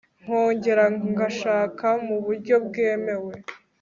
nkongera 0.23 0.85
ngashaka 1.11 1.87
mu 2.05 2.17
buryo 2.25 2.55
bwemewe 2.67 3.33